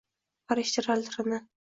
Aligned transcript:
farishtalar 0.53 1.03
tilini 1.09 1.39